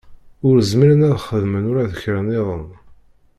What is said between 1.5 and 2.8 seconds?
ula d kra nniḍen.